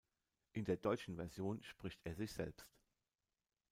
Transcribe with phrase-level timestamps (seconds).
[0.53, 2.67] In der deutschen Version spricht er sich selbst.